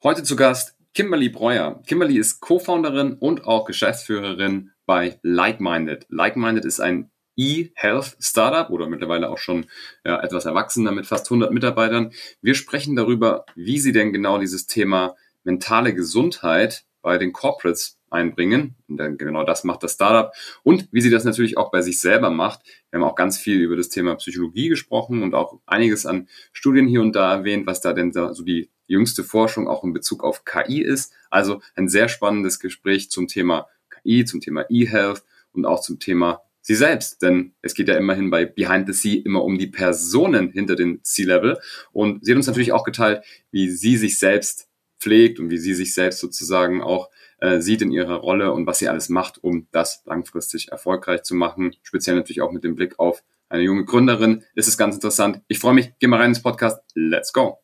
[0.00, 1.82] Heute zu Gast Kimberly Breuer.
[1.84, 6.06] Kimberly ist Co-Founderin und auch Geschäftsführerin bei Like-Minded.
[6.08, 9.66] Like-Minded ist ein E-Health Startup oder mittlerweile auch schon
[10.04, 12.12] ja, etwas erwachsener mit fast 100 Mitarbeitern.
[12.40, 18.76] Wir sprechen darüber, wie sie denn genau dieses Thema mentale Gesundheit bei den Corporates einbringen.
[18.86, 20.32] Und dann genau das macht das Startup.
[20.62, 22.60] Und wie sie das natürlich auch bei sich selber macht.
[22.92, 26.86] Wir haben auch ganz viel über das Thema Psychologie gesprochen und auch einiges an Studien
[26.86, 30.44] hier und da erwähnt, was da denn so die jüngste Forschung auch in Bezug auf
[30.44, 31.12] KI ist.
[31.30, 36.42] Also ein sehr spannendes Gespräch zum Thema KI, zum Thema E-Health und auch zum Thema
[36.62, 37.22] sie selbst.
[37.22, 41.02] Denn es geht ja immerhin bei Behind the Sea immer um die Personen hinter den
[41.04, 41.58] C-Level.
[41.92, 44.68] Und sie hat uns natürlich auch geteilt, wie sie sich selbst
[45.00, 47.08] pflegt und wie sie sich selbst sozusagen auch
[47.40, 51.34] äh, sieht in ihrer Rolle und was sie alles macht, um das langfristig erfolgreich zu
[51.34, 51.76] machen.
[51.82, 54.44] Speziell natürlich auch mit dem Blick auf eine junge Gründerin.
[54.54, 55.40] ist es ganz interessant.
[55.48, 55.92] Ich freue mich.
[56.00, 56.82] Geh mal rein ins Podcast.
[56.94, 57.58] Let's go.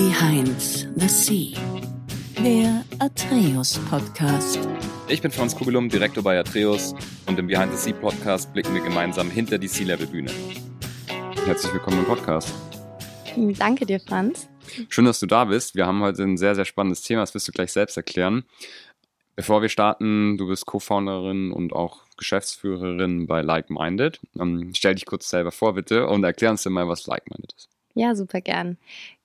[0.00, 0.58] Behind
[0.96, 1.52] the Sea,
[2.42, 4.58] der Atreus Podcast.
[5.08, 6.94] Ich bin Franz Kugelum, Direktor bei Atreus
[7.26, 10.30] und im Behind the Sea Podcast blicken wir gemeinsam hinter die Sea-Level-Bühne.
[11.44, 12.50] Herzlich willkommen im Podcast.
[13.58, 14.48] Danke dir, Franz.
[14.88, 15.74] Schön, dass du da bist.
[15.74, 18.44] Wir haben heute ein sehr, sehr spannendes Thema, das wirst du gleich selbst erklären.
[19.36, 24.18] Bevor wir starten, du bist Co-Founderin und auch Geschäftsführerin bei Like Minded.
[24.38, 27.52] Ähm, stell dich kurz selber vor, bitte, und erklär uns dir mal, was Like Minded
[27.54, 27.68] ist.
[27.92, 28.78] Ja, super gern.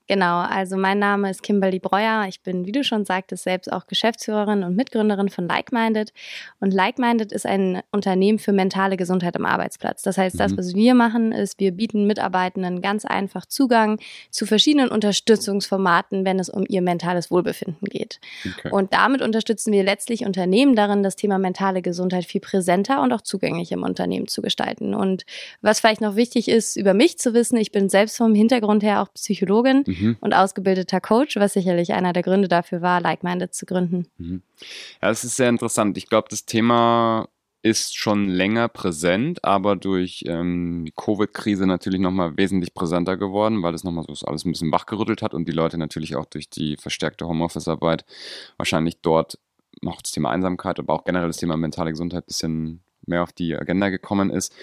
[0.07, 2.25] Genau, also mein Name ist Kimberly Breuer.
[2.29, 6.13] Ich bin, wie du schon sagtest, selbst auch Geschäftsführerin und Mitgründerin von Like-Minded.
[6.59, 10.03] Und Like-Minded ist ein Unternehmen für mentale Gesundheit am Arbeitsplatz.
[10.03, 10.57] Das heißt, das, mhm.
[10.57, 16.49] was wir machen, ist, wir bieten Mitarbeitenden ganz einfach Zugang zu verschiedenen Unterstützungsformaten, wenn es
[16.49, 18.19] um ihr mentales Wohlbefinden geht.
[18.59, 18.69] Okay.
[18.71, 23.21] Und damit unterstützen wir letztlich Unternehmen darin, das Thema mentale Gesundheit viel präsenter und auch
[23.21, 24.93] zugänglich im Unternehmen zu gestalten.
[24.93, 25.25] Und
[25.61, 29.01] was vielleicht noch wichtig ist, über mich zu wissen, ich bin selbst vom Hintergrund her
[29.01, 29.83] auch Psychologin.
[29.87, 30.17] Mhm mhm.
[30.19, 34.07] und ausgebildeter Coach, was sicherlich einer der Gründe dafür war, Like-Minded zu gründen.
[34.17, 34.41] Mhm.
[35.01, 35.97] Ja, das ist sehr interessant.
[35.97, 37.27] Ich glaube, das Thema
[37.65, 43.73] ist schon länger präsent, aber durch ähm, die Covid-Krise natürlich nochmal wesentlich präsenter geworden, weil
[43.73, 46.77] es nochmal so alles ein bisschen wachgerüttelt hat und die Leute natürlich auch durch die
[46.77, 48.05] verstärkte Homeoffice-Arbeit
[48.57, 49.39] wahrscheinlich dort
[49.81, 53.33] noch das Thema Einsamkeit, aber auch generell das Thema mentale Gesundheit ein bisschen mehr auf
[53.33, 54.53] die Agenda gekommen ist.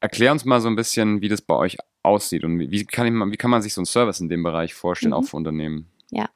[0.00, 3.32] Erklär uns mal so ein bisschen, wie das bei euch aussieht und wie kann, ich,
[3.32, 5.18] wie kann man sich so einen Service in dem Bereich vorstellen, mhm.
[5.18, 5.90] auch für Unternehmen?
[6.10, 6.28] Ja.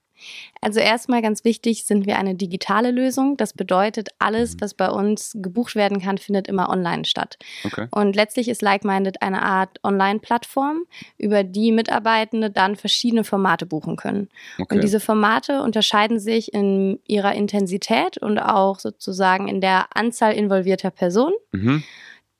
[0.61, 3.37] Also erstmal ganz wichtig, sind wir eine digitale Lösung.
[3.37, 4.61] Das bedeutet, alles, mhm.
[4.61, 7.37] was bei uns gebucht werden kann, findet immer online statt.
[7.65, 7.89] Okay.
[7.91, 10.85] Und letztlich ist Like-Minded eine Art Online-Plattform,
[11.19, 14.29] über die Mitarbeitende dann verschiedene Formate buchen können.
[14.59, 14.75] Okay.
[14.75, 20.91] Und diese Formate unterscheiden sich in ihrer Intensität und auch sozusagen in der Anzahl involvierter
[20.91, 21.35] Personen.
[21.53, 21.83] Mhm.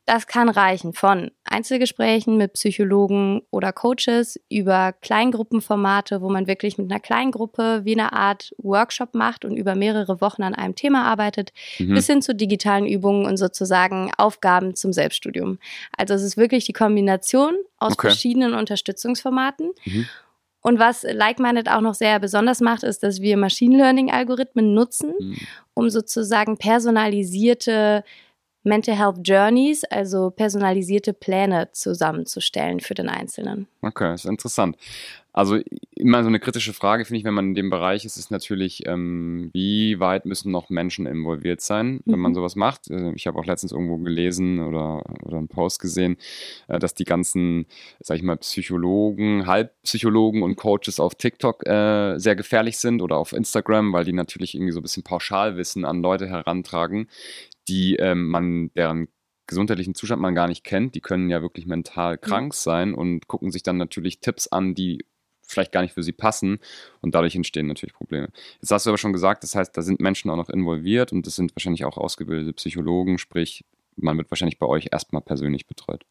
[0.07, 6.91] Das kann reichen von Einzelgesprächen mit Psychologen oder Coaches über Kleingruppenformate, wo man wirklich mit
[6.91, 11.53] einer Kleingruppe wie eine Art Workshop macht und über mehrere Wochen an einem Thema arbeitet,
[11.79, 11.95] mhm.
[11.95, 15.59] bis hin zu digitalen Übungen und sozusagen Aufgaben zum Selbststudium.
[15.97, 18.09] Also es ist wirklich die Kombination aus okay.
[18.09, 19.71] verschiedenen Unterstützungsformaten.
[19.87, 20.07] Mhm.
[20.61, 25.37] Und was Like-Minded auch noch sehr besonders macht, ist, dass wir Machine Learning-Algorithmen nutzen, mhm.
[25.75, 28.03] um sozusagen personalisierte
[28.65, 33.69] Mental Health Journeys, also personalisierte Pläne zusammenzustellen für den Einzelnen.
[33.83, 34.77] Okay, ist interessant.
[35.35, 35.59] Also
[35.97, 38.87] immer so eine kritische Frage, finde ich, wenn man in dem Bereich ist, ist natürlich,
[38.87, 42.23] ähm, wie weit müssen noch Menschen involviert sein, wenn mhm.
[42.23, 42.89] man sowas macht.
[42.89, 46.19] Also ich habe auch letztens irgendwo gelesen oder, oder einen Post gesehen,
[46.69, 47.67] äh, dass die ganzen,
[47.99, 53.33] sag ich mal, Psychologen, Halbpsychologen und Coaches auf TikTok äh, sehr gefährlich sind oder auf
[53.33, 57.09] Instagram, weil die natürlich irgendwie so ein bisschen Pauschalwissen an Leute herantragen,
[57.69, 59.09] die ähm, man, deren
[59.47, 63.51] gesundheitlichen Zustand man gar nicht kennt, die können ja wirklich mental krank sein und gucken
[63.51, 65.05] sich dann natürlich Tipps an, die
[65.47, 66.59] vielleicht gar nicht für sie passen.
[67.01, 68.29] Und dadurch entstehen natürlich Probleme.
[68.61, 71.27] Jetzt hast du aber schon gesagt, das heißt, da sind Menschen auch noch involviert und
[71.27, 73.65] das sind wahrscheinlich auch ausgebildete Psychologen, sprich,
[73.97, 76.05] man wird wahrscheinlich bei euch erstmal persönlich betreut.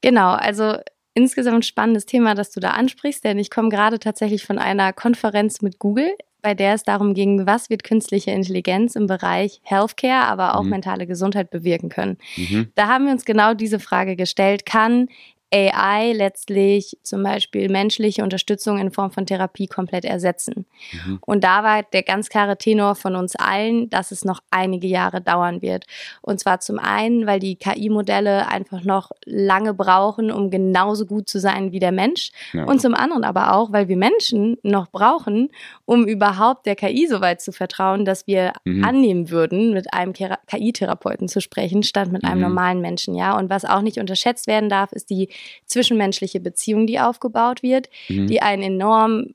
[0.00, 0.78] Genau, also
[1.14, 5.62] insgesamt spannendes Thema, das du da ansprichst, denn ich komme gerade tatsächlich von einer Konferenz
[5.62, 10.56] mit Google bei der es darum ging, was wird künstliche Intelligenz im Bereich Healthcare, aber
[10.56, 10.70] auch mhm.
[10.70, 12.18] mentale Gesundheit bewirken können.
[12.36, 12.68] Mhm.
[12.74, 15.08] Da haben wir uns genau diese Frage gestellt, kann
[15.52, 20.66] AI letztlich zum Beispiel menschliche Unterstützung in Form von Therapie komplett ersetzen.
[20.92, 21.18] Mhm.
[21.24, 25.20] Und da war der ganz klare Tenor von uns allen, dass es noch einige Jahre
[25.20, 25.84] dauern wird.
[26.22, 31.38] Und zwar zum einen, weil die KI-Modelle einfach noch lange brauchen, um genauso gut zu
[31.38, 32.32] sein wie der Mensch.
[32.52, 32.64] Ja.
[32.64, 35.50] Und zum anderen aber auch, weil wir Menschen noch brauchen,
[35.84, 38.84] um überhaupt der KI so weit zu vertrauen, dass wir mhm.
[38.84, 42.48] annehmen würden, mit einem KI-Therapeuten zu sprechen, statt mit einem mhm.
[42.48, 43.14] normalen Menschen.
[43.14, 45.28] Ja, und was auch nicht unterschätzt werden darf, ist die
[45.66, 48.26] zwischenmenschliche Beziehung, die aufgebaut wird, mhm.
[48.26, 49.26] die einen enorm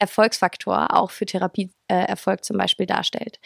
[0.00, 3.38] Erfolgsfaktor auch für Therapieerfolg äh, zum Beispiel darstellt.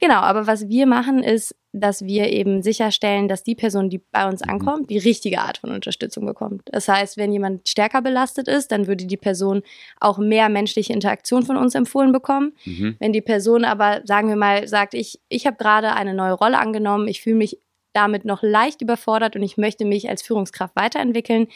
[0.00, 4.28] Genau, aber was wir machen ist, dass wir eben sicherstellen, dass die Person, die bei
[4.28, 4.50] uns mhm.
[4.50, 6.62] ankommt, die richtige Art von Unterstützung bekommt.
[6.66, 9.62] Das heißt, wenn jemand stärker belastet ist, dann würde die Person
[10.00, 12.56] auch mehr menschliche Interaktion von uns empfohlen bekommen.
[12.64, 12.96] Mhm.
[12.98, 16.58] Wenn die Person aber, sagen wir mal, sagt, ich, ich habe gerade eine neue Rolle
[16.58, 17.58] angenommen, ich fühle mich
[17.92, 21.48] damit noch leicht überfordert und ich möchte mich als Führungskraft weiterentwickeln,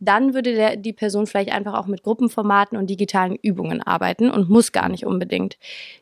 [0.00, 4.48] dann würde der, die Person vielleicht einfach auch mit Gruppenformaten und digitalen Übungen arbeiten und
[4.48, 5.58] muss gar nicht unbedingt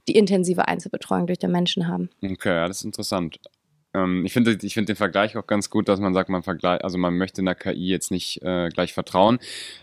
[0.07, 2.09] die intensive Einzelbetreuung durch den Menschen haben.
[2.23, 3.39] Okay, ja, das ist interessant.
[3.99, 6.85] Ähm, ich finde ich find den Vergleich auch ganz gut, dass man sagt, man vergleicht,
[6.85, 9.39] also man möchte in der KI jetzt nicht äh, gleich vertrauen.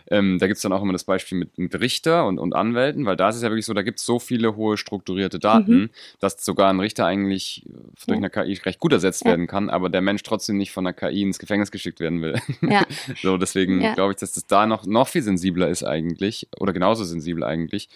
[0.09, 3.05] Ähm, da gibt es dann auch immer das Beispiel mit, mit Richter und, und Anwälten,
[3.05, 5.75] weil da ist es ja wirklich so, da gibt es so viele hohe strukturierte Daten,
[5.75, 5.89] mhm.
[6.19, 7.65] dass sogar ein Richter eigentlich
[8.07, 9.31] durch eine KI recht gut ersetzt ja.
[9.31, 12.39] werden kann, aber der Mensch trotzdem nicht von der KI ins Gefängnis geschickt werden will.
[12.61, 12.85] Ja.
[13.21, 13.93] so, deswegen ja.
[13.93, 17.89] glaube ich, dass das da noch, noch viel sensibler ist eigentlich, oder genauso sensibel eigentlich.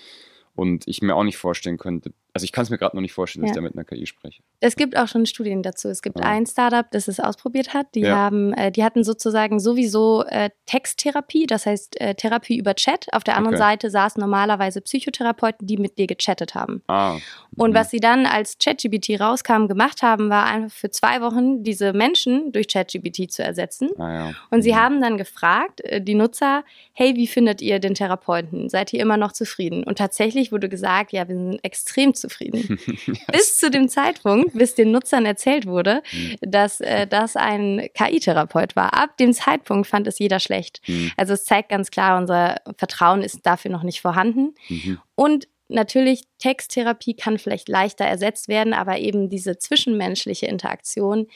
[0.56, 3.12] Und ich mir auch nicht vorstellen könnte, also ich kann es mir gerade noch nicht
[3.12, 3.52] vorstellen, dass ja.
[3.52, 4.42] ich da mit einer KI spreche.
[4.62, 5.90] Es gibt auch schon Studien dazu.
[5.90, 6.26] Es gibt ja.
[6.26, 7.88] ein Startup, das es ausprobiert hat.
[7.96, 8.16] Die ja.
[8.16, 13.08] haben, äh, die hatten sozusagen sowieso äh, Texttherapie, das heißt äh, Therapie über Chat.
[13.12, 13.64] Auf der anderen okay.
[13.64, 16.82] Seite saßen normalerweise Psychotherapeuten, die mit dir gechattet haben.
[16.88, 17.14] Ah.
[17.14, 17.22] Mhm.
[17.62, 21.92] Und was sie dann als ChatGPT rauskam, gemacht haben, war einfach für zwei Wochen diese
[21.92, 23.90] Menschen durch ChatGPT zu ersetzen.
[24.00, 24.78] Ah, Und sie mhm.
[24.78, 26.64] haben dann gefragt, äh, die Nutzer,
[26.94, 28.70] hey, wie findet ihr den Therapeuten?
[28.70, 29.84] Seid ihr immer noch zufrieden?
[29.84, 32.29] Und tatsächlich wurde gesagt, ja, wir sind extrem zufrieden.
[32.40, 33.20] Yes.
[33.32, 36.36] Bis zu dem Zeitpunkt, bis den Nutzern erzählt wurde, mhm.
[36.42, 38.94] dass äh, das ein KI-Therapeut war.
[38.94, 40.82] Ab dem Zeitpunkt fand es jeder schlecht.
[40.88, 41.12] Mhm.
[41.18, 44.56] Also es zeigt ganz klar, unser Vertrauen ist dafür noch nicht vorhanden.
[44.70, 45.00] Mhm.
[45.16, 51.28] Und natürlich, Texttherapie kann vielleicht leichter ersetzt werden, aber eben diese zwischenmenschliche Interaktion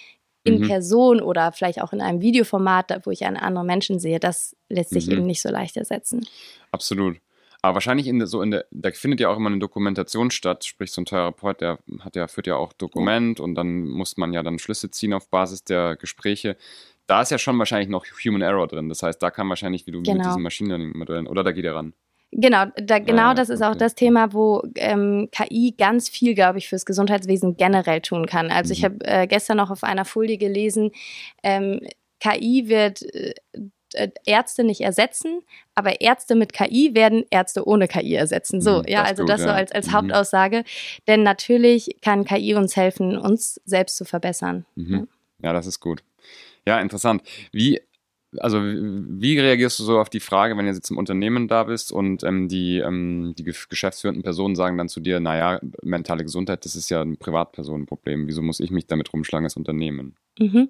[0.43, 0.67] in mhm.
[0.67, 4.89] Person oder vielleicht auch in einem Videoformat, wo ich einen anderen Menschen sehe, das lässt
[4.89, 5.13] sich mhm.
[5.13, 6.27] eben nicht so leicht ersetzen.
[6.71, 7.17] Absolut.
[7.63, 10.65] Aber wahrscheinlich in der, so in der, da findet ja auch immer eine Dokumentation statt,
[10.65, 14.33] sprich so ein Therapeut, der hat ja, führt ja auch Dokument und dann muss man
[14.33, 16.57] ja dann Schlüsse ziehen auf Basis der Gespräche.
[17.07, 18.89] Da ist ja schon wahrscheinlich noch Human Error drin.
[18.89, 20.17] Das heißt, da kann wahrscheinlich, wie du genau.
[20.17, 21.93] mit diesen Machine Learning-Modellen, oder da geht er ran.
[22.31, 23.71] Genau, da, genau ja, das ist okay.
[23.71, 28.51] auch das Thema, wo ähm, KI ganz viel, glaube ich, fürs Gesundheitswesen generell tun kann.
[28.51, 28.73] Also mhm.
[28.73, 30.91] ich habe äh, gestern noch auf einer Folie gelesen,
[31.43, 31.79] ähm,
[32.19, 33.33] KI wird äh,
[33.95, 35.41] äh, Ärzte nicht ersetzen,
[35.75, 38.61] aber Ärzte mit KI werden Ärzte ohne KI ersetzen.
[38.61, 39.93] So, mhm, ja, also gut, das so als, als mhm.
[39.93, 40.63] Hauptaussage.
[41.07, 44.65] Denn natürlich kann KI uns helfen, uns selbst zu verbessern.
[44.75, 45.07] Mhm.
[45.41, 45.49] Ja.
[45.49, 46.03] ja, das ist gut.
[46.65, 47.23] Ja, interessant.
[47.51, 47.81] Wie
[48.39, 51.91] also wie reagierst du so auf die Frage, wenn du jetzt im Unternehmen da bist
[51.91, 56.75] und ähm, die, ähm, die geschäftsführenden Personen sagen dann zu dir, naja, mentale Gesundheit, das
[56.75, 60.15] ist ja ein Privatpersonenproblem, wieso muss ich mich damit rumschlagen als Unternehmen?
[60.39, 60.69] Mhm.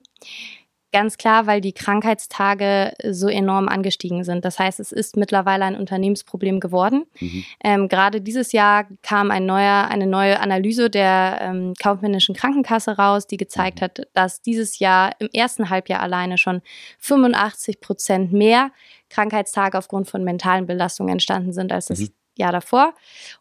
[0.94, 4.46] Ganz klar, weil die Krankheitstage so enorm angestiegen sind.
[4.46, 7.06] Das heißt, es ist mittlerweile ein Unternehmensproblem geworden.
[7.20, 7.46] Mhm.
[7.64, 13.26] Ähm, gerade dieses Jahr kam ein neuer, eine neue Analyse der ähm, kaufmännischen Krankenkasse raus,
[13.26, 13.86] die gezeigt mhm.
[13.86, 16.62] hat, dass dieses Jahr im ersten Halbjahr alleine schon
[17.00, 18.70] 85 Prozent mehr
[19.10, 22.10] Krankheitstage aufgrund von mentalen Belastungen entstanden sind, als das mhm.
[22.36, 22.94] Jahr davor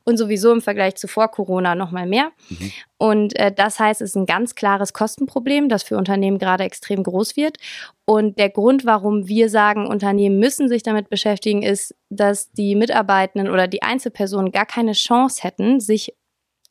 [0.04, 2.32] und sowieso im Vergleich zu vor Corona noch mal mehr.
[2.48, 2.72] Mhm.
[2.98, 7.02] Und äh, das heißt, es ist ein ganz klares Kostenproblem, das für Unternehmen gerade extrem
[7.02, 7.56] groß wird.
[8.04, 13.50] Und der Grund, warum wir sagen, Unternehmen müssen sich damit beschäftigen, ist, dass die Mitarbeitenden
[13.50, 16.14] oder die Einzelpersonen gar keine Chance hätten, sich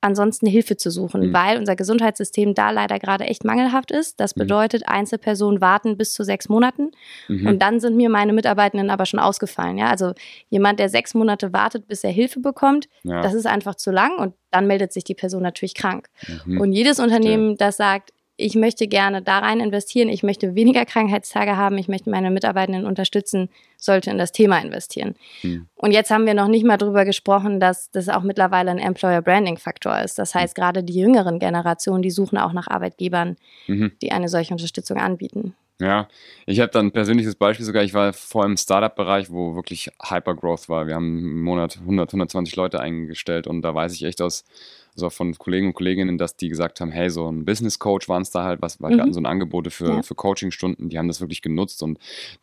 [0.01, 1.33] ansonsten Hilfe zu suchen, mhm.
[1.33, 4.19] weil unser Gesundheitssystem da leider gerade echt mangelhaft ist.
[4.19, 4.41] Das mhm.
[4.41, 6.91] bedeutet, Einzelpersonen warten bis zu sechs Monaten
[7.27, 7.47] mhm.
[7.47, 9.77] und dann sind mir meine Mitarbeitenden aber schon ausgefallen.
[9.77, 9.89] Ja?
[9.89, 10.13] Also
[10.49, 13.21] jemand, der sechs Monate wartet, bis er Hilfe bekommt, ja.
[13.21, 16.09] das ist einfach zu lang und dann meldet sich die Person natürlich krank.
[16.45, 16.59] Mhm.
[16.59, 21.57] Und jedes Unternehmen, das sagt, ich möchte gerne da rein investieren, ich möchte weniger Krankheitstage
[21.57, 25.15] haben, ich möchte meine Mitarbeitenden unterstützen, sollte in das Thema investieren.
[25.41, 25.67] Hm.
[25.75, 29.21] Und jetzt haben wir noch nicht mal darüber gesprochen, dass das auch mittlerweile ein Employer
[29.21, 30.17] Branding Faktor ist.
[30.17, 30.61] Das heißt, hm.
[30.61, 33.91] gerade die jüngeren Generationen, die suchen auch nach Arbeitgebern, mhm.
[34.01, 35.55] die eine solche Unterstützung anbieten.
[35.81, 36.07] Ja,
[36.45, 37.83] ich habe dann ein persönliches Beispiel sogar.
[37.83, 40.85] Ich war vor im Startup-Bereich, wo wirklich Hypergrowth war.
[40.85, 44.45] Wir haben im Monat 100, 120 Leute eingestellt und da weiß ich echt aus
[44.95, 48.23] also von Kollegen und Kolleginnen, dass die gesagt haben, hey, so ein Business Coach waren
[48.23, 48.95] es da halt, was, weil mhm.
[48.95, 50.01] wir hatten so ein Angebote für, ja.
[50.03, 51.97] für Coachingstunden, die haben das wirklich genutzt und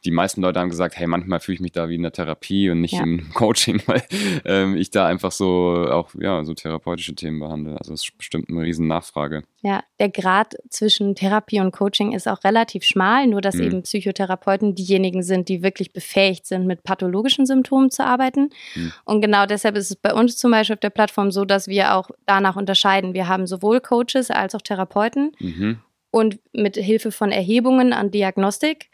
[0.04, 2.70] die meisten Leute haben gesagt, hey, manchmal fühle ich mich da wie in der Therapie
[2.70, 3.02] und nicht ja.
[3.02, 4.02] im Coaching, weil
[4.44, 7.76] ähm, ich da einfach so auch, ja, so therapeutische Themen behandle.
[7.78, 9.44] Also das ist bestimmt eine riesen Nachfrage.
[9.60, 13.62] Ja, der Grad zwischen Therapie und Coaching ist auch relativ schmal, nur dass mhm.
[13.62, 18.50] eben Psychotherapeuten diejenigen sind, die wirklich befähigt sind, mit pathologischen Symptomen zu arbeiten.
[18.76, 18.92] Mhm.
[19.04, 21.96] Und genau deshalb ist es bei uns zum Beispiel auf der Plattform so, dass wir
[21.96, 23.14] auch danach unterscheiden.
[23.14, 25.32] Wir haben sowohl Coaches als auch Therapeuten.
[25.38, 25.78] Mhm.
[26.10, 28.88] Und mit Hilfe von Erhebungen an Diagnostik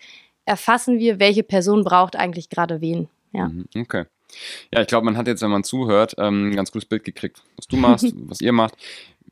[0.46, 3.08] erfassen wir, welche Person braucht eigentlich gerade wen.
[3.32, 3.48] Ja.
[3.48, 3.66] Mhm.
[3.78, 4.04] Okay.
[4.72, 7.42] Ja, ich glaube, man hat jetzt, wenn man zuhört, ähm, ein ganz gutes Bild gekriegt,
[7.56, 8.74] was du machst, was ihr macht.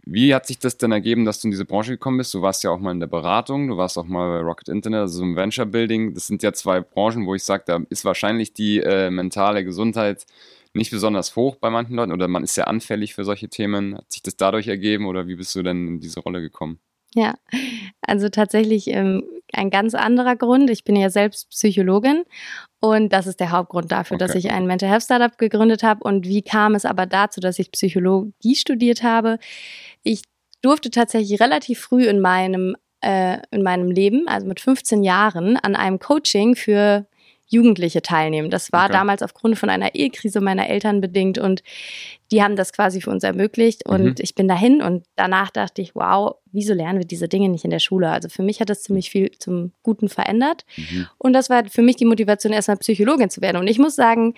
[0.04, 2.34] Wie hat sich das denn ergeben, dass du in diese Branche gekommen bist?
[2.34, 5.00] Du warst ja auch mal in der Beratung, du warst auch mal bei Rocket Internet,
[5.00, 6.14] also im Venture Building.
[6.14, 10.26] Das sind ja zwei Branchen, wo ich sage, da ist wahrscheinlich die äh, mentale Gesundheit
[10.74, 13.96] nicht besonders hoch bei manchen Leuten oder man ist sehr anfällig für solche Themen.
[13.96, 16.78] Hat sich das dadurch ergeben oder wie bist du denn in diese Rolle gekommen?
[17.14, 17.34] Ja,
[18.00, 20.70] also tatsächlich ähm, ein ganz anderer Grund.
[20.70, 22.24] Ich bin ja selbst Psychologin
[22.80, 24.26] und das ist der Hauptgrund dafür, okay.
[24.26, 26.02] dass ich ein Mental Health Startup gegründet habe.
[26.04, 29.38] Und wie kam es aber dazu, dass ich Psychologie studiert habe?
[30.02, 30.22] Ich
[30.62, 35.76] durfte tatsächlich relativ früh in meinem äh, in meinem Leben, also mit 15 Jahren, an
[35.76, 37.06] einem Coaching für
[37.52, 38.50] Jugendliche teilnehmen.
[38.50, 38.92] Das war okay.
[38.92, 41.62] damals aufgrund von einer Ehekrise meiner Eltern bedingt und
[42.30, 44.14] die haben das quasi für uns ermöglicht und mhm.
[44.18, 47.70] ich bin dahin und danach dachte ich, wow, wieso lernen wir diese Dinge nicht in
[47.70, 48.08] der Schule?
[48.08, 51.06] Also für mich hat das ziemlich viel zum Guten verändert mhm.
[51.18, 54.34] und das war für mich die Motivation, erstmal Psychologin zu werden und ich muss sagen,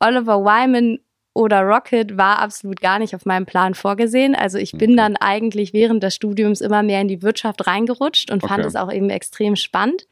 [0.00, 0.98] Oliver Wyman
[1.34, 4.36] oder Rocket war absolut gar nicht auf meinem Plan vorgesehen.
[4.36, 4.96] Also ich bin okay.
[4.96, 8.90] dann eigentlich während des Studiums immer mehr in die Wirtschaft reingerutscht und fand es auch
[8.90, 10.06] eben extrem spannend.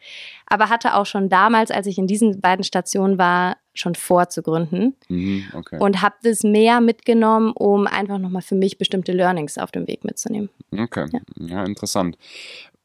[0.47, 4.97] Aber hatte auch schon damals, als ich in diesen beiden Stationen war, schon vorzugründen.
[5.09, 5.79] Mhm, okay.
[5.79, 10.05] Und habe das mehr mitgenommen, um einfach nochmal für mich bestimmte Learnings auf dem Weg
[10.05, 10.51] mitzunehmen.
[10.77, 12.19] Okay, ja, ja interessant.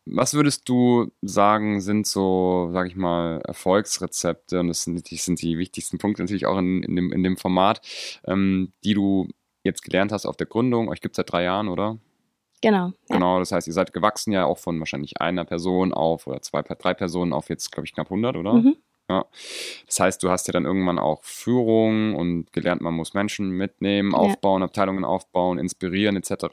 [0.09, 5.41] Was würdest du sagen, sind so, sag ich mal, Erfolgsrezepte, und das sind, das sind
[5.41, 7.81] die wichtigsten Punkte natürlich auch in, in, dem, in dem Format,
[8.25, 9.27] ähm, die du
[9.63, 10.89] jetzt gelernt hast auf der Gründung?
[10.89, 11.97] Euch gibt es seit drei Jahren, oder?
[12.61, 12.93] Genau.
[13.09, 16.63] Genau, das heißt, ihr seid gewachsen ja auch von wahrscheinlich einer Person auf oder zwei,
[16.63, 18.53] drei Personen auf jetzt, glaube ich, knapp 100, oder?
[18.53, 18.77] Mhm.
[19.09, 19.25] Ja.
[19.85, 24.13] Das heißt, du hast ja dann irgendwann auch Führung und gelernt, man muss Menschen mitnehmen,
[24.13, 24.65] aufbauen, ja.
[24.65, 26.47] Abteilungen aufbauen, inspirieren etc.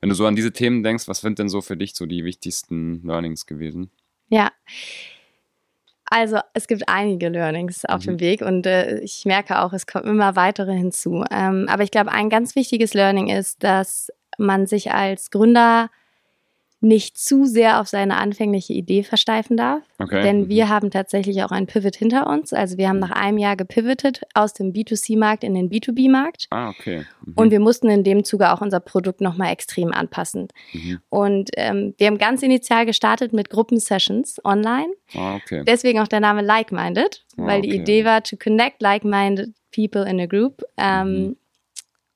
[0.00, 2.24] Wenn du so an diese Themen denkst, was sind denn so für dich so die
[2.24, 3.90] wichtigsten Learnings gewesen?
[4.28, 4.50] Ja.
[6.06, 8.10] Also es gibt einige Learnings auf mhm.
[8.10, 11.24] dem Weg und äh, ich merke auch, es kommen immer weitere hinzu.
[11.30, 15.88] Ähm, aber ich glaube, ein ganz wichtiges Learning ist, dass man sich als Gründer
[16.82, 19.82] nicht zu sehr auf seine anfängliche Idee versteifen darf.
[19.98, 20.20] Okay.
[20.22, 20.48] Denn mhm.
[20.48, 22.52] wir haben tatsächlich auch einen Pivot hinter uns.
[22.52, 26.48] Also wir haben nach einem Jahr gepivotet aus dem B2C-Markt in den B2B-Markt.
[26.50, 27.04] Ah, okay.
[27.24, 27.32] Mhm.
[27.36, 30.48] Und wir mussten in dem Zuge auch unser Produkt nochmal extrem anpassen.
[30.72, 30.98] Mhm.
[31.08, 34.92] Und ähm, wir haben ganz initial gestartet mit Gruppensessions online.
[35.14, 35.62] Ah, okay.
[35.64, 40.20] Deswegen auch der Name Like-Minded, ah, weil die Idee war, to connect like-minded people in
[40.20, 40.62] a group.
[40.76, 41.36] Ähm, mhm.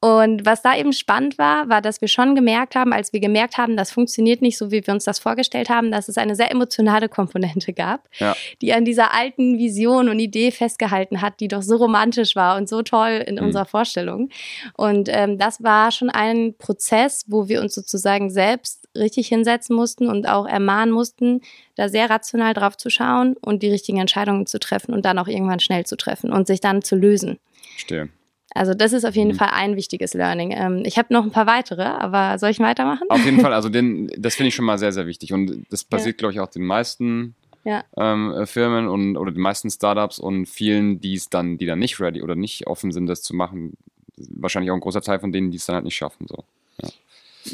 [0.00, 3.56] Und was da eben spannend war, war, dass wir schon gemerkt haben, als wir gemerkt
[3.56, 6.50] haben, das funktioniert nicht so, wie wir uns das vorgestellt haben, dass es eine sehr
[6.50, 8.36] emotionale Komponente gab, ja.
[8.60, 12.68] die an dieser alten Vision und Idee festgehalten hat, die doch so romantisch war und
[12.68, 13.44] so toll in mhm.
[13.44, 14.28] unserer Vorstellung.
[14.76, 20.08] Und ähm, das war schon ein Prozess, wo wir uns sozusagen selbst richtig hinsetzen mussten
[20.08, 21.40] und auch ermahnen mussten,
[21.74, 25.28] da sehr rational drauf zu schauen und die richtigen Entscheidungen zu treffen und dann auch
[25.28, 27.38] irgendwann schnell zu treffen und sich dann zu lösen.
[27.72, 28.10] Verstehe.
[28.56, 29.36] Also das ist auf jeden mhm.
[29.36, 30.52] Fall ein wichtiges Learning.
[30.52, 33.06] Ähm, ich habe noch ein paar weitere, aber soll ich weitermachen?
[33.08, 35.32] Auf jeden Fall, also den, das finde ich schon mal sehr, sehr wichtig.
[35.32, 36.18] Und das passiert, ja.
[36.18, 37.34] glaube ich, auch den meisten
[37.64, 37.84] ja.
[37.96, 41.78] ähm, äh, Firmen und oder den meisten Startups und vielen, die es dann, die dann
[41.78, 43.76] nicht ready oder nicht offen sind, das zu machen.
[44.16, 46.26] Wahrscheinlich auch ein großer Teil von denen, die es dann halt nicht schaffen.
[46.28, 46.44] So.
[46.82, 46.88] Ja.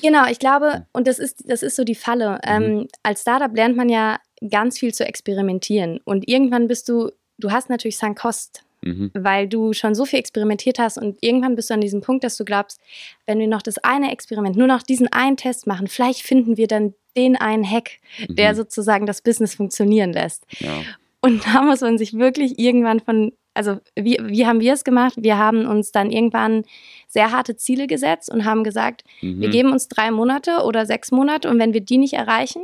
[0.01, 2.41] Genau, ich glaube, und das ist, das ist so die Falle.
[2.45, 2.63] Mhm.
[2.65, 4.19] Ähm, als Startup lernt man ja
[4.51, 6.01] ganz viel zu experimentieren.
[6.05, 9.11] Und irgendwann bist du, du hast natürlich Sunk Cost mhm.
[9.15, 12.37] weil du schon so viel experimentiert hast und irgendwann bist du an diesem Punkt, dass
[12.37, 12.81] du glaubst,
[13.27, 16.67] wenn wir noch das eine Experiment, nur noch diesen einen Test machen, vielleicht finden wir
[16.67, 17.91] dann den einen Hack,
[18.29, 18.37] mhm.
[18.37, 20.45] der sozusagen das Business funktionieren lässt.
[20.61, 20.83] Ja.
[21.21, 25.15] Und da muss man sich wirklich irgendwann von, also wie, wie haben wir es gemacht?
[25.17, 26.65] Wir haben uns dann irgendwann
[27.07, 29.41] sehr harte Ziele gesetzt und haben gesagt, mhm.
[29.41, 32.63] wir geben uns drei Monate oder sechs Monate und wenn wir die nicht erreichen,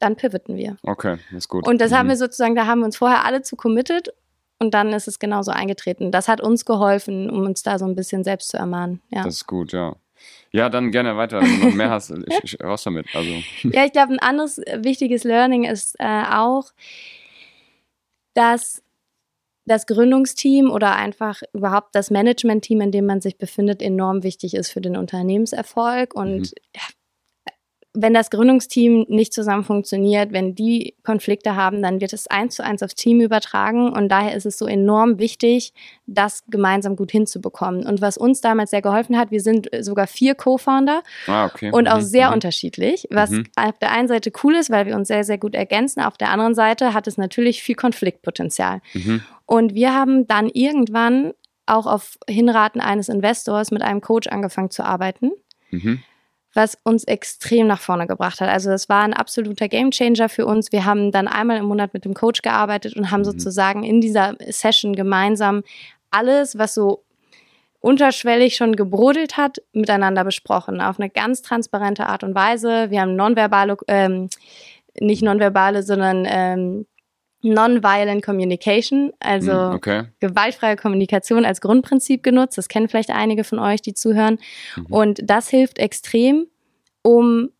[0.00, 0.78] dann pivoten wir.
[0.82, 1.68] Okay, ist gut.
[1.68, 1.96] Und das mhm.
[1.96, 4.12] haben wir sozusagen, da haben wir uns vorher alle zu committed
[4.60, 6.12] und dann ist es genauso eingetreten.
[6.12, 9.00] Das hat uns geholfen, um uns da so ein bisschen selbst zu ermahnen.
[9.10, 9.24] Ja.
[9.24, 9.96] Das ist gut, ja.
[10.52, 11.40] Ja, dann gerne weiter.
[11.40, 12.12] Wenn du noch mehr hast,
[12.62, 13.06] raus damit.
[13.14, 13.30] Also.
[13.62, 16.72] Ja, ich glaube, ein anderes wichtiges Learning ist äh, auch,
[18.34, 18.82] dass
[19.64, 24.70] das Gründungsteam oder einfach überhaupt das Management-Team, in dem man sich befindet, enorm wichtig ist
[24.70, 26.14] für den Unternehmenserfolg.
[26.14, 26.90] Und mhm
[27.92, 32.64] wenn das Gründungsteam nicht zusammen funktioniert, wenn die Konflikte haben, dann wird es eins zu
[32.64, 33.92] eins aufs Team übertragen.
[33.92, 35.72] Und daher ist es so enorm wichtig,
[36.06, 37.84] das gemeinsam gut hinzubekommen.
[37.84, 41.72] Und was uns damals sehr geholfen hat, wir sind sogar vier Co-Founder ah, okay.
[41.72, 41.90] und mhm.
[41.90, 42.34] auch sehr mhm.
[42.34, 43.46] unterschiedlich, was mhm.
[43.56, 46.00] auf der einen Seite cool ist, weil wir uns sehr, sehr gut ergänzen.
[46.00, 48.82] Auf der anderen Seite hat es natürlich viel Konfliktpotenzial.
[48.94, 49.22] Mhm.
[49.46, 51.32] Und wir haben dann irgendwann
[51.66, 55.32] auch auf Hinraten eines Investors mit einem Coach angefangen zu arbeiten.
[55.70, 56.00] Mhm
[56.54, 58.48] was uns extrem nach vorne gebracht hat.
[58.48, 60.72] Also das war ein absoluter Gamechanger für uns.
[60.72, 63.26] Wir haben dann einmal im Monat mit dem Coach gearbeitet und haben mhm.
[63.26, 65.62] sozusagen in dieser Session gemeinsam
[66.10, 67.04] alles, was so
[67.80, 72.90] unterschwellig schon gebrodelt hat, miteinander besprochen, auf eine ganz transparente Art und Weise.
[72.90, 74.28] Wir haben nonverbale, ähm,
[75.00, 76.86] nicht nonverbale, sondern ähm,
[77.42, 80.02] Nonviolent Communication, also hm, okay.
[80.20, 82.58] gewaltfreie Kommunikation als Grundprinzip genutzt.
[82.58, 84.38] Das kennen vielleicht einige von euch, die zuhören.
[84.76, 84.86] Mhm.
[84.86, 86.46] Und das hilft extrem,
[87.02, 87.50] um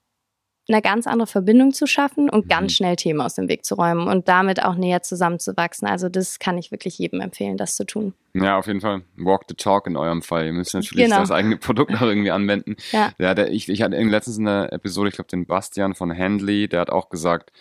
[0.69, 2.77] eine ganz andere Verbindung zu schaffen und ganz mhm.
[2.77, 5.89] schnell Themen aus dem Weg zu räumen und damit auch näher zusammenzuwachsen.
[5.89, 8.15] Also das kann ich wirklich jedem empfehlen, das zu tun.
[8.35, 9.03] Ja, auf jeden Fall.
[9.17, 10.47] Walk the talk in eurem Fall.
[10.47, 11.21] Ihr müsst natürlich genau.
[11.21, 12.77] das eigene Produkt auch irgendwie anwenden.
[12.93, 16.17] Ja, ja der, ich, ich hatte letztens in der Episode, ich glaube, den Bastian von
[16.17, 17.53] Handley, der hat auch gesagt,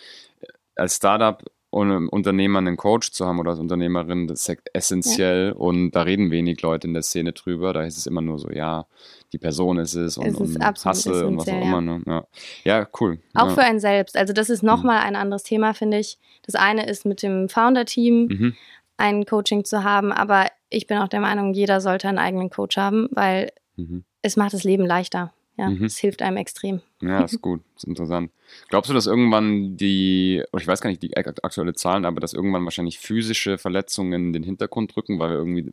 [0.74, 5.54] als Startup um Unternehmer einen Coach zu haben oder als Unternehmerin, das ist essentiell ja.
[5.54, 7.72] und da reden wenig Leute in der Szene drüber.
[7.72, 8.86] Da ist es immer nur so, ja,
[9.32, 11.80] die Person ist es und, es ist und Hasse und was auch immer.
[11.80, 12.02] Ne?
[12.06, 12.24] Ja.
[12.64, 12.88] ja.
[13.00, 13.20] cool.
[13.34, 13.54] Auch ja.
[13.54, 14.16] für einen selbst.
[14.16, 15.06] Also das ist nochmal mhm.
[15.06, 16.18] ein anderes Thema, finde ich.
[16.44, 18.56] Das eine ist mit dem Founder-Team mhm.
[18.96, 22.76] ein Coaching zu haben, aber ich bin auch der Meinung, jeder sollte einen eigenen Coach
[22.76, 24.04] haben, weil mhm.
[24.22, 25.32] es macht das Leben leichter.
[25.60, 25.84] Ja, mhm.
[25.84, 26.80] es hilft einem extrem.
[27.02, 28.30] Ja, ist gut, ist interessant.
[28.70, 32.64] Glaubst du, dass irgendwann die, ich weiß gar nicht die aktuelle Zahlen, aber dass irgendwann
[32.64, 35.70] wahrscheinlich physische Verletzungen in den Hintergrund rücken, weil wir irgendwie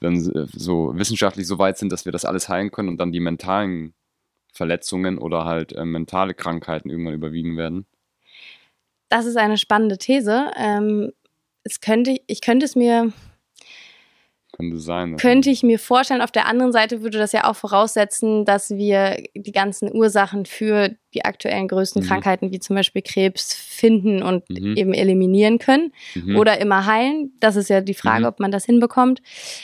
[0.00, 3.20] dann so wissenschaftlich so weit sind, dass wir das alles heilen können und dann die
[3.20, 3.94] mentalen
[4.52, 7.86] Verletzungen oder halt äh, mentale Krankheiten irgendwann überwiegen werden?
[9.08, 10.50] Das ist eine spannende These.
[10.56, 11.12] Ähm,
[11.62, 13.12] es könnte, ich könnte es mir
[14.56, 15.16] könnte sein.
[15.16, 16.22] Könnte ich mir vorstellen.
[16.22, 20.96] Auf der anderen Seite würde das ja auch voraussetzen, dass wir die ganzen Ursachen für
[21.14, 22.06] die aktuellen größten mhm.
[22.06, 24.76] Krankheiten, wie zum Beispiel Krebs, finden und mhm.
[24.76, 26.36] eben eliminieren können mhm.
[26.36, 27.32] oder immer heilen.
[27.40, 28.28] Das ist ja die Frage, mhm.
[28.28, 29.20] ob man das hinbekommt.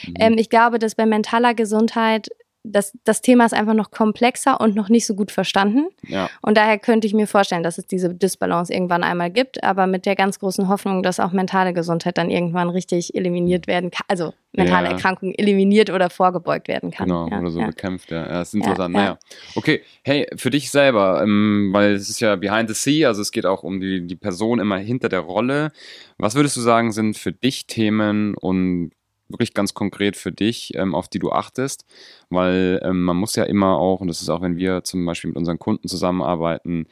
[0.07, 0.14] Mhm.
[0.19, 2.29] Ähm, ich glaube, dass bei mentaler Gesundheit
[2.64, 5.88] das, das Thema ist einfach noch komplexer und noch nicht so gut verstanden.
[6.02, 6.30] Ja.
[6.40, 10.06] Und daher könnte ich mir vorstellen, dass es diese Disbalance irgendwann einmal gibt, aber mit
[10.06, 14.33] der ganz großen Hoffnung, dass auch mentale Gesundheit dann irgendwann richtig eliminiert werden kann, also
[14.52, 14.92] mentale ja.
[14.92, 17.06] Erkrankungen eliminiert oder vorgebeugt werden kann.
[17.06, 18.23] Genau, ja, oder so bekämpft, ja.
[18.23, 18.28] ja.
[18.28, 18.94] Das ist interessant.
[18.94, 19.18] Naja.
[19.56, 23.30] Okay, hey, für dich selber, ähm, weil es ist ja behind the sea, also es
[23.30, 25.71] geht auch um die, die Person immer hinter der Rolle.
[26.17, 28.93] Was würdest du sagen, sind für dich Themen und
[29.28, 31.84] wirklich ganz konkret für dich, ähm, auf die du achtest,
[32.28, 35.28] weil ähm, man muss ja immer auch, und das ist auch, wenn wir zum Beispiel
[35.28, 36.87] mit unseren Kunden zusammenarbeiten,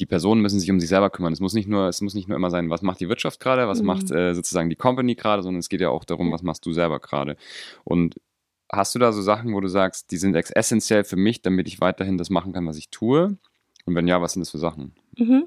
[0.00, 1.32] die Personen müssen sich um sich selber kümmern.
[1.32, 3.68] Es muss nicht nur, es muss nicht nur immer sein, was macht die Wirtschaft gerade,
[3.68, 3.86] was mhm.
[3.86, 6.72] macht äh, sozusagen die Company gerade, sondern es geht ja auch darum, was machst du
[6.72, 7.36] selber gerade.
[7.84, 8.16] Und
[8.70, 11.80] hast du da so Sachen, wo du sagst, die sind essentiell für mich, damit ich
[11.80, 13.36] weiterhin das machen kann, was ich tue?
[13.84, 14.94] Und wenn ja, was sind das für Sachen?
[15.16, 15.44] Mhm.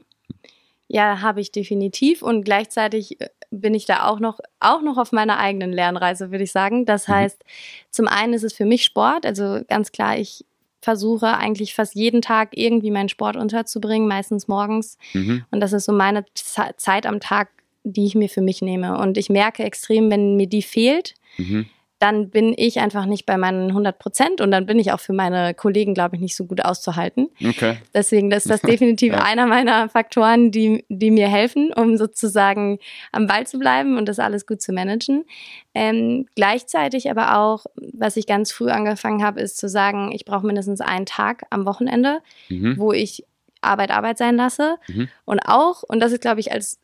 [0.87, 2.21] Ja, habe ich definitiv.
[2.21, 6.43] Und gleichzeitig äh, bin ich da auch noch, auch noch auf meiner eigenen Lernreise, würde
[6.43, 6.85] ich sagen.
[6.85, 7.13] Das mhm.
[7.13, 7.43] heißt,
[7.89, 9.25] zum einen ist es für mich Sport.
[9.25, 10.45] Also ganz klar, ich
[10.81, 14.97] versuche eigentlich fast jeden Tag irgendwie meinen Sport unterzubringen, meistens morgens.
[15.13, 15.43] Mhm.
[15.49, 17.49] Und das ist so meine Zeit am Tag,
[17.83, 18.97] die ich mir für mich nehme.
[18.99, 21.65] Und ich merke extrem, wenn mir die fehlt, mhm
[22.05, 25.11] dann bin ich einfach nicht bei meinen 100 Prozent und dann bin ich auch für
[25.11, 27.29] meine Kollegen, glaube ich, nicht so gut auszuhalten.
[27.43, 27.79] Okay.
[27.95, 29.23] Deswegen ist das definitiv ja.
[29.23, 32.77] einer meiner Faktoren, die, die mir helfen, um sozusagen
[33.11, 35.25] am Ball zu bleiben und das alles gut zu managen.
[35.73, 40.45] Ähm, gleichzeitig aber auch, was ich ganz früh angefangen habe, ist zu sagen, ich brauche
[40.45, 42.77] mindestens einen Tag am Wochenende, mhm.
[42.77, 43.25] wo ich
[43.61, 44.75] Arbeit Arbeit sein lasse.
[44.87, 45.09] Mhm.
[45.25, 46.79] Und auch, und das ist, glaube ich, als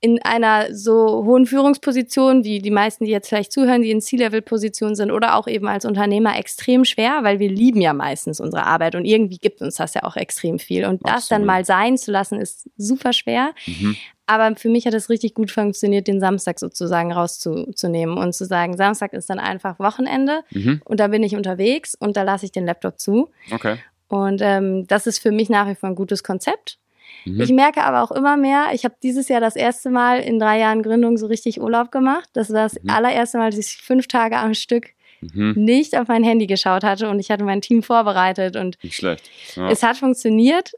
[0.00, 4.94] in einer so hohen Führungsposition, wie die meisten, die jetzt vielleicht zuhören, die in C-Level-Positionen
[4.94, 8.94] sind oder auch eben als Unternehmer extrem schwer, weil wir lieben ja meistens unsere Arbeit
[8.94, 10.84] und irgendwie gibt uns das ja auch extrem viel.
[10.84, 11.16] Und Absolut.
[11.16, 13.52] das dann mal sein zu lassen, ist super schwer.
[13.66, 13.96] Mhm.
[14.26, 18.76] Aber für mich hat es richtig gut funktioniert, den Samstag sozusagen rauszunehmen und zu sagen,
[18.76, 20.82] Samstag ist dann einfach Wochenende mhm.
[20.84, 23.30] und da bin ich unterwegs und da lasse ich den Laptop zu.
[23.52, 23.78] Okay.
[24.08, 26.78] Und ähm, das ist für mich nach wie vor ein gutes Konzept.
[27.26, 27.40] Mhm.
[27.40, 30.58] Ich merke aber auch immer mehr, ich habe dieses Jahr das erste Mal in drei
[30.58, 32.28] Jahren Gründung so richtig Urlaub gemacht.
[32.32, 32.90] Das war das mhm.
[32.90, 35.54] allererste Mal, dass ich fünf Tage am Stück mhm.
[35.56, 39.28] nicht auf mein Handy geschaut hatte und ich hatte mein Team vorbereitet und nicht schlecht.
[39.56, 39.70] Ja.
[39.70, 40.72] es hat funktioniert.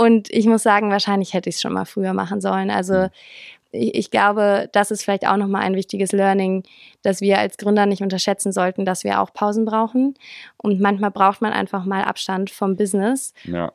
[0.00, 2.70] Und ich muss sagen, wahrscheinlich hätte ich es schon mal früher machen sollen.
[2.70, 3.08] Also mhm.
[3.72, 6.62] ich, ich, glaube, das ist vielleicht auch nochmal ein wichtiges Learning,
[7.02, 10.14] dass wir als Gründer nicht unterschätzen sollten, dass wir auch Pausen brauchen.
[10.56, 13.34] Und manchmal braucht man einfach mal Abstand vom Business.
[13.42, 13.72] Ja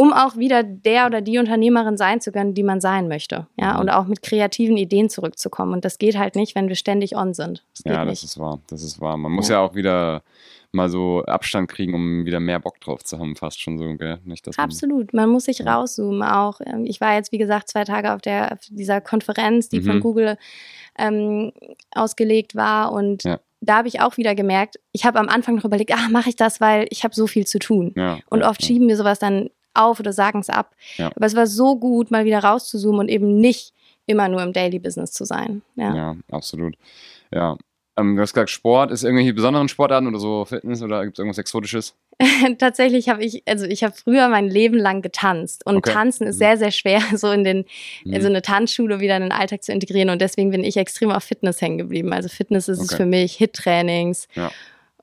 [0.00, 3.46] um auch wieder der oder die Unternehmerin sein zu können, die man sein möchte.
[3.58, 3.80] Ja, mhm.
[3.80, 5.74] und auch mit kreativen Ideen zurückzukommen.
[5.74, 7.66] Und das geht halt nicht, wenn wir ständig on sind.
[7.76, 8.60] Das ja, das ist wahr.
[8.68, 9.18] Das ist wahr.
[9.18, 10.22] Man muss ja, ja auch wieder
[10.72, 14.20] mal so Abstand kriegen, um wieder mehr Bock drauf zu haben, fast schon so, gell?
[14.24, 15.70] Nicht, dass Absolut, man, man muss sich ja.
[15.70, 16.62] rauszoomen auch.
[16.64, 19.84] Ähm, ich war jetzt, wie gesagt, zwei Tage auf, der, auf dieser Konferenz, die mhm.
[19.84, 20.38] von Google
[20.96, 21.52] ähm,
[21.94, 23.38] ausgelegt war und ja.
[23.60, 26.36] da habe ich auch wieder gemerkt, ich habe am Anfang noch überlegt, ach, mache ich
[26.36, 27.92] das, weil ich habe so viel zu tun.
[27.96, 30.74] Ja, und oft schieben wir sowas dann auf oder sagen es ab.
[30.96, 31.10] Ja.
[31.14, 33.72] Aber es war so gut, mal wieder rauszuzoomen und eben nicht
[34.06, 35.62] immer nur im Daily Business zu sein.
[35.76, 36.74] Ja, ja absolut.
[37.32, 37.56] Ja.
[37.96, 38.90] Ähm, du hast gesagt, Sport.
[38.90, 41.94] Ist irgendwelche besonderen Sportarten oder so Fitness oder gibt es irgendwas Exotisches?
[42.58, 45.64] Tatsächlich habe ich, also ich habe früher mein Leben lang getanzt.
[45.66, 45.92] Und okay.
[45.92, 46.38] Tanzen ist mhm.
[46.38, 47.64] sehr, sehr schwer, so in den,
[48.04, 48.14] mhm.
[48.14, 50.10] also eine Tanzschule wieder in den Alltag zu integrieren.
[50.10, 52.12] Und deswegen bin ich extrem auf Fitness hängen geblieben.
[52.12, 52.88] Also Fitness ist okay.
[52.90, 54.28] es für mich, Hit-Trainings.
[54.34, 54.50] Ja.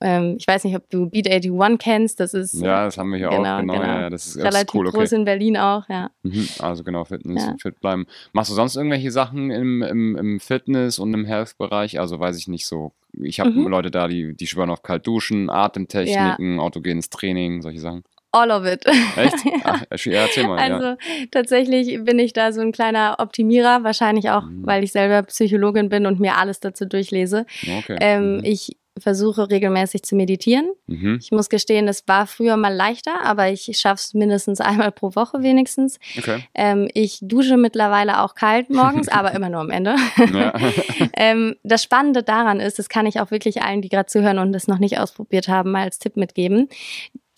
[0.02, 2.20] Ähm, ich weiß nicht, ob du Beat 81 kennst.
[2.20, 2.54] Das ist.
[2.62, 3.60] Ja, das haben wir hier genau, auch.
[3.62, 3.86] Genau, genau.
[3.86, 4.98] Ja, das ist, relativ cool, okay.
[4.98, 6.12] groß in Berlin auch, ja.
[6.24, 7.56] Mhm, also genau, Fitness, ja.
[7.62, 8.06] fit bleiben.
[8.34, 12.00] Machst du sonst irgendwelche Sachen im, im, im Fitness- und im Health-Bereich?
[12.00, 12.92] Also weiß ich nicht so.
[13.22, 13.68] Ich habe mhm.
[13.68, 16.62] Leute da, die, die schwören auf kalt duschen, Atemtechniken, ja.
[16.62, 18.04] autogenes Training, solche Sachen.
[18.32, 18.86] All of it.
[19.16, 19.36] Echt?
[19.64, 20.60] Ach, erzähl mal.
[20.60, 20.98] Also ja.
[21.32, 24.66] tatsächlich bin ich da so ein kleiner Optimierer, wahrscheinlich auch, mhm.
[24.66, 27.46] weil ich selber Psychologin bin und mir alles dazu durchlese.
[27.80, 27.98] Okay.
[28.00, 28.44] Ähm, mhm.
[28.44, 30.72] Ich versuche regelmäßig zu meditieren.
[30.88, 31.20] Mhm.
[31.22, 35.16] Ich muss gestehen, das war früher mal leichter, aber ich schaffe es mindestens einmal pro
[35.16, 36.00] Woche wenigstens.
[36.18, 36.44] Okay.
[36.54, 39.96] Ähm, ich dusche mittlerweile auch kalt morgens, aber immer nur am Ende.
[41.16, 44.52] ähm, das Spannende daran ist, das kann ich auch wirklich allen, die gerade zuhören und
[44.52, 46.70] das noch nicht ausprobiert haben, mal als Tipp mitgeben.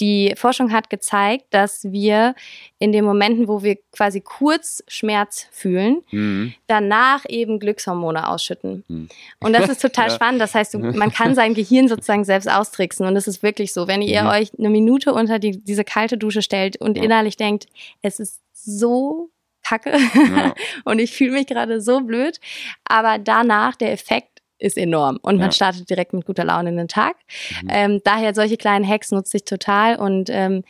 [0.01, 2.35] Die Forschung hat gezeigt, dass wir
[2.77, 6.53] in den Momenten, wo wir quasi kurz Schmerz fühlen, mhm.
[6.67, 8.83] danach eben Glückshormone ausschütten.
[8.87, 9.09] Mhm.
[9.39, 10.15] Und das ist total ja.
[10.15, 10.41] spannend.
[10.41, 13.05] Das heißt, man kann sein Gehirn sozusagen selbst austricksen.
[13.05, 14.29] Und es ist wirklich so, wenn ihr mhm.
[14.29, 17.03] euch eine Minute unter die, diese kalte Dusche stellt und ja.
[17.03, 17.67] innerlich denkt,
[18.01, 19.29] es ist so
[19.69, 20.53] kacke ja.
[20.85, 22.39] und ich fühle mich gerade so blöd,
[22.85, 24.28] aber danach der Effekt
[24.59, 25.51] ist enorm und man ja.
[25.51, 27.15] startet direkt mit guter Laune in den Tag.
[27.63, 27.69] Mhm.
[27.69, 30.63] Ähm, daher solche kleinen Hacks nutze ich total und ähm,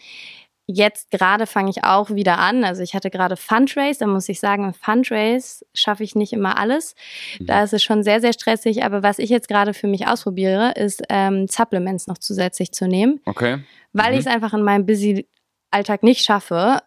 [0.71, 2.63] jetzt gerade fange ich auch wieder an.
[2.63, 6.60] Also ich hatte gerade Fundraise, da muss ich sagen, im Fundraise schaffe ich nicht immer
[6.60, 6.93] alles.
[7.39, 7.47] Mhm.
[7.47, 8.84] Da ist es schon sehr, sehr stressig.
[8.84, 13.19] Aber was ich jetzt gerade für mich ausprobiere, ist ähm, Supplements noch zusätzlich zu nehmen.
[13.25, 13.63] Okay.
[13.93, 14.19] Weil mhm.
[14.19, 15.28] ich es einfach in meinem busy
[15.71, 16.82] Alltag nicht schaffe,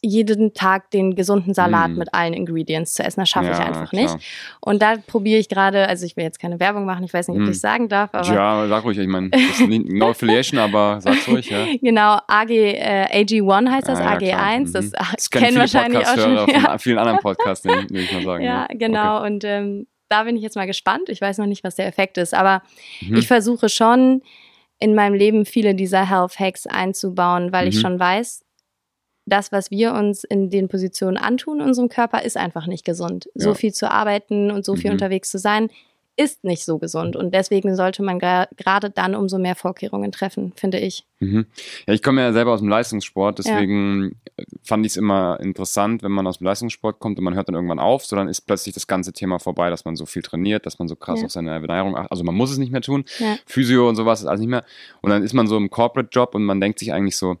[0.00, 1.98] jeden Tag den gesunden Salat mm.
[1.98, 3.20] mit allen Ingredients zu essen.
[3.20, 4.02] Das schaffe ja, ich einfach klar.
[4.02, 4.16] nicht.
[4.60, 7.36] Und da probiere ich gerade, also ich will jetzt keine Werbung machen, ich weiß nicht,
[7.36, 7.50] ob mm.
[7.50, 8.10] ich sagen darf.
[8.14, 11.66] Aber ja, sag ruhig, ich meine, das ist no affiliation, aber sag's ruhig, ja.
[11.82, 14.72] Genau, AG, äh, AG1 heißt das, ah, ja, AG1, mhm.
[14.72, 16.38] das, das kennen wahrscheinlich auch schon.
[16.38, 16.78] Von ja.
[16.78, 18.44] vielen anderen Podcasts, will ich mal sagen.
[18.44, 19.26] Ja, genau, okay.
[19.26, 21.08] und ähm, da bin ich jetzt mal gespannt.
[21.08, 22.62] Ich weiß noch nicht, was der Effekt ist, aber
[23.00, 23.16] mhm.
[23.16, 24.22] ich versuche schon
[24.78, 27.70] in meinem Leben viele dieser Health Hacks einzubauen, weil mhm.
[27.70, 28.44] ich schon weiß,
[29.28, 33.28] das, was wir uns in den Positionen antun in unserem Körper, ist einfach nicht gesund.
[33.34, 33.44] Ja.
[33.44, 34.94] So viel zu arbeiten und so viel mhm.
[34.94, 35.68] unterwegs zu sein,
[36.18, 37.14] ist nicht so gesund.
[37.14, 41.06] Und deswegen sollte man gerade dann umso mehr Vorkehrungen treffen, finde ich.
[41.20, 41.46] Mhm.
[41.86, 44.44] Ja, ich komme ja selber aus dem Leistungssport, deswegen ja.
[44.64, 47.54] fand ich es immer interessant, wenn man aus dem Leistungssport kommt und man hört dann
[47.54, 50.66] irgendwann auf, so dann ist plötzlich das ganze Thema vorbei, dass man so viel trainiert,
[50.66, 51.26] dass man so krass ja.
[51.26, 52.10] auf seine Ernährung achtet.
[52.10, 53.04] Also man muss es nicht mehr tun.
[53.46, 54.64] Physio und sowas ist alles nicht mehr.
[55.00, 57.36] Und dann ist man so im Corporate-Job und man denkt sich eigentlich so,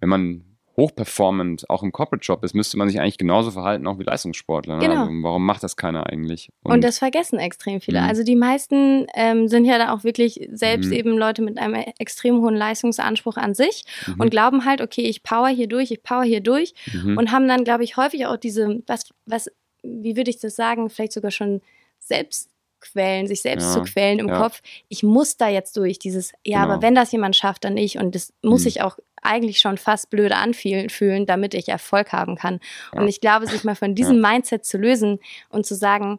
[0.00, 0.47] wenn man
[0.78, 4.76] hochperformant auch im Corporate Job ist, müsste man sich eigentlich genauso verhalten, auch wie Leistungssportler.
[4.76, 4.86] Ne?
[4.86, 5.00] Genau.
[5.02, 6.50] Also warum macht das keiner eigentlich?
[6.62, 8.00] Und, Und das vergessen extrem viele.
[8.00, 8.06] Mhm.
[8.06, 10.92] Also die meisten ähm, sind ja da auch wirklich selbst mhm.
[10.92, 14.20] eben Leute mit einem extrem hohen Leistungsanspruch an sich mhm.
[14.20, 17.18] und glauben halt, okay, ich power hier durch, ich power hier durch mhm.
[17.18, 19.50] und haben dann, glaube ich, häufig auch diese, was, was,
[19.82, 21.60] wie würde ich das sagen, vielleicht sogar schon
[21.98, 24.38] selbst quälen, sich selbst ja, zu quälen im ja.
[24.38, 24.60] Kopf.
[24.88, 26.74] Ich muss da jetzt durch, dieses, ja, genau.
[26.74, 27.98] aber wenn das jemand schafft, dann ich.
[27.98, 28.68] Und das muss mhm.
[28.68, 32.60] ich auch eigentlich schon fast blöd anfühlen, damit ich Erfolg haben kann.
[32.92, 33.00] Ja.
[33.00, 36.18] Und ich glaube, sich mal von diesem Mindset zu lösen und zu sagen,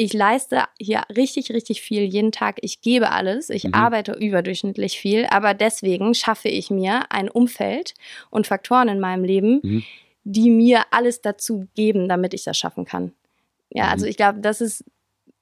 [0.00, 2.58] ich leiste hier richtig, richtig viel jeden Tag.
[2.62, 3.50] Ich gebe alles.
[3.50, 3.74] Ich mhm.
[3.74, 5.26] arbeite überdurchschnittlich viel.
[5.26, 7.94] Aber deswegen schaffe ich mir ein Umfeld
[8.30, 9.84] und Faktoren in meinem Leben, mhm.
[10.22, 13.12] die mir alles dazu geben, damit ich das schaffen kann.
[13.70, 14.10] Ja, also mhm.
[14.10, 14.84] ich glaube, das ist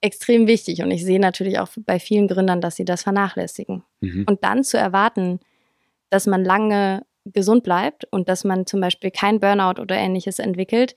[0.06, 0.82] extrem wichtig.
[0.82, 3.82] Und ich sehe natürlich auch bei vielen Gründern, dass sie das vernachlässigen.
[4.00, 4.24] Mhm.
[4.28, 5.40] Und dann zu erwarten,
[6.10, 10.94] dass man lange gesund bleibt und dass man zum Beispiel kein Burnout oder ähnliches entwickelt,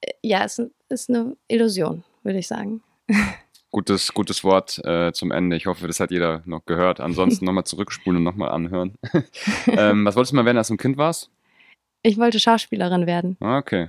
[0.00, 2.82] äh, ja, ist, ist eine Illusion, würde ich sagen.
[3.72, 5.56] Gutes, gutes Wort äh, zum Ende.
[5.56, 6.98] Ich hoffe, das hat jeder noch gehört.
[6.98, 8.94] Ansonsten nochmal zurückspulen und nochmal anhören.
[9.66, 11.30] ähm, was wolltest du mal werden, als du ein Kind warst?
[12.02, 13.36] Ich wollte Schauspielerin werden.
[13.40, 13.88] Ah, okay.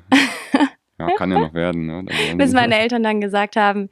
[0.99, 1.85] Ja, kann ja noch werden.
[1.85, 2.05] Ne?
[2.35, 3.89] Bis meine Eltern dann gesagt haben,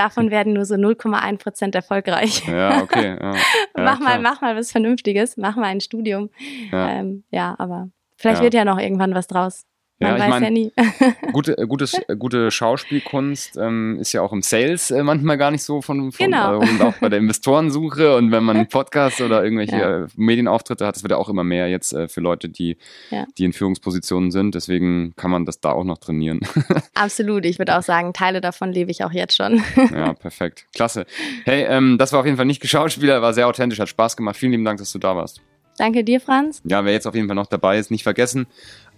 [0.00, 2.46] davon werden nur so 0,1 Prozent erfolgreich.
[2.46, 3.16] Ja, okay.
[3.20, 3.34] Ja.
[3.76, 6.28] Ja, mach, mal, mach mal was Vernünftiges, mach mal ein Studium.
[6.70, 9.64] Ja, ähm, ja aber vielleicht wird ja noch irgendwann was draus.
[10.02, 10.72] Man ja, weiß mein, ja nie.
[11.32, 15.50] gute, äh, gutes, äh, gute Schauspielkunst ähm, ist ja auch im Sales äh, manchmal gar
[15.50, 16.54] nicht so von, von genau.
[16.54, 20.04] äh, und auch bei der Investorensuche und wenn man einen Podcast oder irgendwelche ja.
[20.04, 22.78] Äh, Medienauftritte hat, das wird ja auch immer mehr jetzt äh, für Leute, die,
[23.10, 23.26] ja.
[23.36, 24.54] die in Führungspositionen sind.
[24.54, 26.40] Deswegen kann man das da auch noch trainieren.
[26.94, 27.44] Absolut.
[27.44, 29.62] Ich würde auch sagen, Teile davon lebe ich auch jetzt schon.
[29.76, 30.64] ja, perfekt.
[30.74, 31.04] Klasse.
[31.44, 34.36] Hey, ähm, das war auf jeden Fall nicht Geschauspieler, war sehr authentisch, hat Spaß gemacht.
[34.36, 35.42] Vielen lieben Dank, dass du da warst.
[35.80, 36.60] Danke dir, Franz.
[36.64, 38.46] Ja, wer jetzt auf jeden Fall noch dabei ist, nicht vergessen,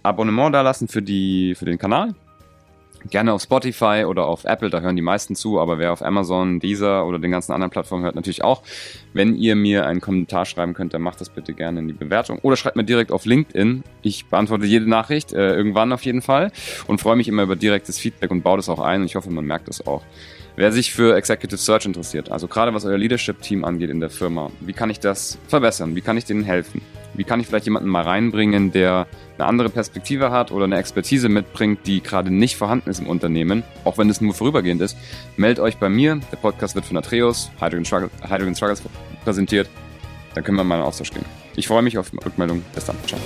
[0.03, 2.13] Abonnement da lassen für, für den Kanal.
[3.09, 6.61] Gerne auf Spotify oder auf Apple, da hören die meisten zu, aber wer auf Amazon,
[6.61, 8.61] Deezer oder den ganzen anderen Plattformen hört, natürlich auch.
[9.11, 12.39] Wenn ihr mir einen Kommentar schreiben könnt, dann macht das bitte gerne in die Bewertung.
[12.43, 13.83] Oder schreibt mir direkt auf LinkedIn.
[14.03, 16.53] Ich beantworte jede Nachricht, äh, irgendwann auf jeden Fall.
[16.87, 19.01] Und freue mich immer über direktes Feedback und baue das auch ein.
[19.01, 20.01] Und ich hoffe, man merkt das auch.
[20.55, 24.49] Wer sich für Executive Search interessiert, also gerade was euer Leadership-Team angeht in der Firma,
[24.61, 25.95] wie kann ich das verbessern?
[25.95, 26.81] Wie kann ich denen helfen?
[27.13, 31.29] Wie kann ich vielleicht jemanden mal reinbringen, der eine andere Perspektive hat oder eine Expertise
[31.29, 34.97] mitbringt, die gerade nicht vorhanden ist im Unternehmen, auch wenn es nur vorübergehend ist?
[35.37, 36.19] Meldet euch bei mir.
[36.31, 38.83] Der Podcast wird von Atreus, Hydrogen, Struggle, Hydrogen Struggles
[39.23, 39.69] präsentiert.
[40.33, 41.25] Dann können wir mal in Austausch gehen.
[41.55, 42.63] Ich freue mich auf Rückmeldung.
[42.73, 42.95] Bis dann.
[43.05, 43.19] Ciao.